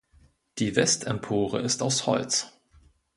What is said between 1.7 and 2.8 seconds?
aus Holz.